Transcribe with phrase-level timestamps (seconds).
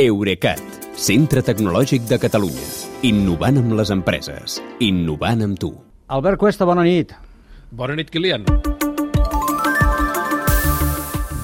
[0.00, 0.56] Eurecat,
[0.96, 2.62] centre tecnològic de Catalunya.
[3.04, 4.54] Innovant amb les empreses.
[4.80, 5.68] Innovant amb tu.
[6.08, 7.10] Albert Cuesta, bona nit.
[7.68, 8.46] Bona nit, Kilian.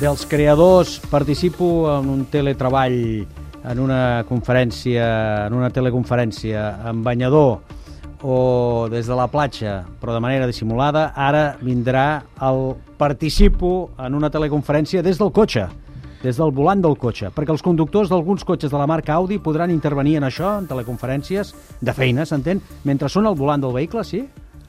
[0.00, 2.96] Dels creadors participo en un teletreball,
[3.68, 5.10] en una conferència,
[5.50, 7.58] en una teleconferència amb banyador
[8.24, 8.38] o
[8.88, 11.10] des de la platja, però de manera dissimulada.
[11.12, 15.66] Ara vindrà el participo en una teleconferència des del cotxe
[16.22, 19.70] des del volant del cotxe, perquè els conductors d'alguns cotxes de la marca Audi podran
[19.74, 24.24] intervenir en això, en teleconferències de feina, s'entén, mentre són al volant del vehicle, sí?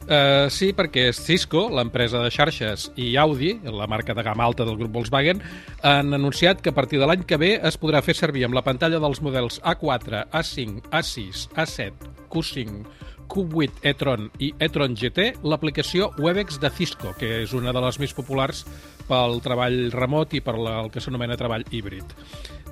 [0.10, 4.80] Uh, sí, perquè Cisco, l'empresa de xarxes, i Audi, la marca de gamma alta del
[4.80, 5.44] grup Volkswagen,
[5.86, 8.66] han anunciat que a partir de l'any que ve es podrà fer servir amb la
[8.66, 12.82] pantalla dels models A4, A5, A6, A7, Q5,
[13.30, 18.14] Q8 e-tron i e-tron GT l'aplicació Webex de Cisco, que és una de les més
[18.18, 18.66] populars
[19.10, 22.14] pel treball remot i per el que s'anomena treball híbrid.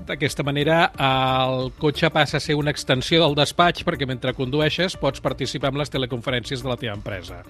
[0.08, 5.24] D'aquesta manera, el cotxe passa a ser una extensió del despatx perquè mentre condueixes pots
[5.24, 7.44] participar en les teleconferències de la teva empresa.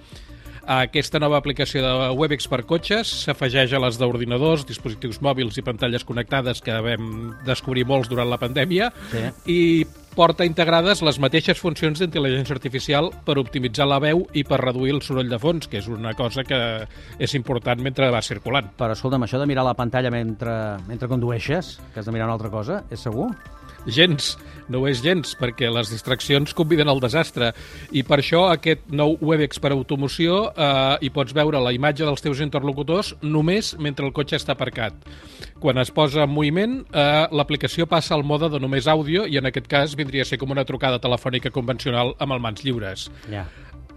[0.68, 6.04] Aquesta nova aplicació de Webex per cotxes s'afegeix a les d'ordinadors, dispositius mòbils i pantalles
[6.04, 9.22] connectades que vam descobrir molts durant la pandèmia sí.
[9.48, 9.60] i
[10.12, 15.00] porta integrades les mateixes funcions d'intel·ligència artificial per optimitzar la veu i per reduir el
[15.06, 16.58] soroll de fons, que és una cosa que
[17.16, 18.68] és important mentre va circulant.
[18.76, 20.52] Però escolta'm, això de mirar la pantalla mentre,
[20.90, 23.30] mentre condueixes, que has de mirar una altra cosa, és segur?
[23.86, 24.34] Gens,
[24.68, 27.52] no ho és gens, perquè les distraccions conviden al desastre.
[27.96, 32.24] I per això aquest nou Webex per automoció eh, hi pots veure la imatge dels
[32.24, 34.96] teus interlocutors només mentre el cotxe està aparcat.
[35.58, 39.48] Quan es posa en moviment, eh, l'aplicació passa al mode de només àudio i en
[39.48, 43.08] aquest cas vindria a ser com una trucada telefònica convencional amb el mans lliures.
[43.32, 43.46] Ja.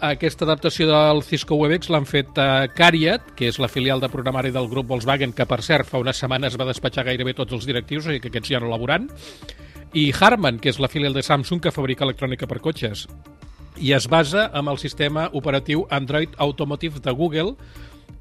[0.02, 4.10] Aquesta adaptació del Cisco Webex l'han fet a uh, Cariat, que és la filial de
[4.10, 7.68] programari del grup Volkswagen, que per cert fa unes setmanes va despatxar gairebé tots els
[7.70, 9.06] directius, i que aquests ja no laborant,
[9.94, 13.08] i Harman, que és la filial de Samsung que fabrica electrònica per cotxes.
[13.82, 17.56] I es basa en el sistema operatiu Android Automotive de Google,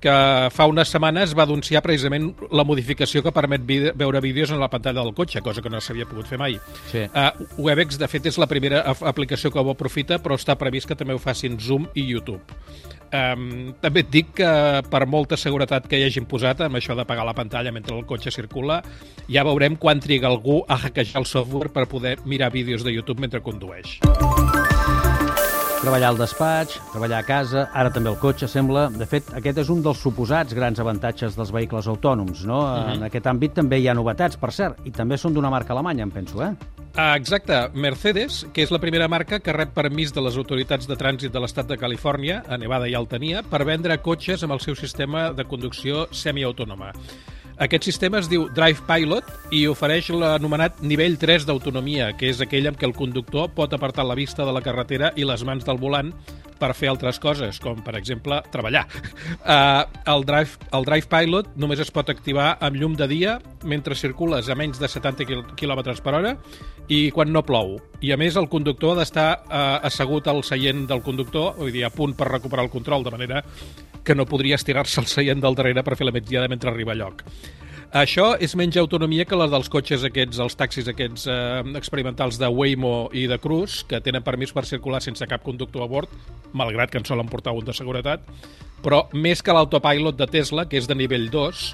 [0.00, 0.12] que
[0.54, 5.04] fa unes setmanes va anunciar precisament la modificació que permet veure vídeos en la pantalla
[5.04, 6.56] del cotxe, cosa que no s'havia pogut fer mai.
[6.90, 7.04] Sí.
[7.12, 10.96] Uh, Webex, de fet, és la primera aplicació que ho aprofita, però està previst que
[10.96, 12.40] també ho facin Zoom i YouTube.
[13.10, 14.50] Um, també et dic que
[14.86, 18.30] per molta seguretat que hi hagin posat amb això d'apagar la pantalla mentre el cotxe
[18.30, 18.80] circula,
[19.26, 23.20] ja veurem quan triga algú a hackejar el software per poder mirar vídeos de YouTube
[23.20, 23.98] mentre condueix.
[25.80, 28.90] Treballar al despatx, treballar a casa, ara també el cotxe, sembla.
[28.92, 32.60] De fet, aquest és un dels suposats grans avantatges dels vehicles autònoms, no?
[32.60, 32.94] Uh -huh.
[32.94, 36.02] En aquest àmbit també hi ha novetats, per cert, i també són d'una marca alemanya,
[36.02, 36.54] em penso, eh?
[36.96, 37.54] Ah, exacte.
[37.74, 41.42] Mercedes, que és la primera marca que rep permís de les autoritats de trànsit de
[41.42, 45.28] l'estat de Califòrnia, a Nevada ja el tenia, per vendre cotxes amb el seu sistema
[45.30, 46.90] de conducció semiautònoma.
[47.60, 52.70] Aquest sistema es diu Drive Pilot i ofereix l'anomenat nivell 3 d'autonomia, que és aquell
[52.70, 55.76] amb què el conductor pot apartar la vista de la carretera i les mans del
[55.82, 56.08] volant
[56.56, 58.86] per fer altres coses, com, per exemple, treballar.
[59.44, 59.84] Uh,
[60.14, 63.36] el, drive, el Drive Pilot només es pot activar amb llum de dia
[63.68, 66.34] mentre circules a menys de 70 km per hora
[66.88, 67.76] i quan no plou.
[68.00, 71.84] I, a més, el conductor ha d'estar uh, assegut al seient del conductor, vull dir,
[71.84, 73.44] a punt per recuperar el control, de manera
[74.10, 76.98] que no podria estirar-se el seient del darrere per fer la migdiada mentre arriba a
[76.98, 77.22] lloc.
[77.94, 82.50] Això és menys autonomia que la dels cotxes aquests, els taxis aquests eh, experimentals de
[82.50, 86.10] Waymo i de Cruise, que tenen permís per circular sense cap conductor a bord,
[86.54, 88.26] malgrat que en solen portar un de seguretat,
[88.82, 91.64] però més que l'autopilot de Tesla, que és de nivell 2,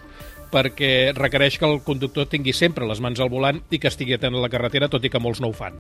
[0.53, 4.37] perquè requereix que el conductor tingui sempre les mans al volant i que estigui atent
[4.37, 5.77] a la carretera, tot i que molts no ho fan.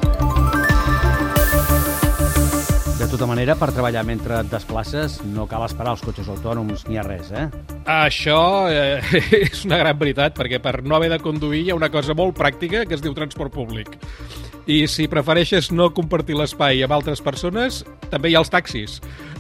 [3.16, 7.04] Tota manera, per treballar mentre et desplaces no cal esperar els cotxes autònoms ni a
[7.06, 7.47] res, eh?
[7.88, 9.00] Això eh,
[9.38, 12.37] és una gran veritat, perquè per no haver de conduir hi ha una cosa molt
[12.37, 13.97] pràctica que es diu transport públic.
[14.66, 18.97] I si prefereixes no compartir l'espai amb altres persones, també hi ha els taxis.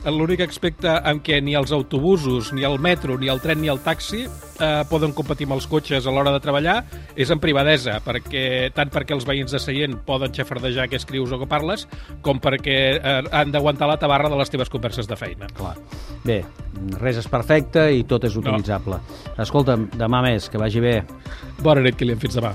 [0.06, 3.80] L'únic aspecte en què ni els autobusos, ni el metro, ni el tren, ni el
[3.82, 6.76] taxi eh, poden competir amb els cotxes a l'hora de treballar
[7.18, 11.40] és en privadesa, perquè tant perquè els veïns de seient poden xafardejar què escrius o
[11.42, 11.88] què parles,
[12.22, 15.50] com perquè eh, han d'aguantar la tabarra de les teves converses de feina.
[15.58, 15.74] Clar.
[16.22, 16.44] Bé,
[17.02, 19.02] res és perfecte i tot és utilitzable.
[19.02, 19.42] No.
[19.42, 21.00] Escolta'm, demà més, que vagi bé.
[21.66, 22.22] Bona nit, Kilian.
[22.22, 22.54] Fins demà.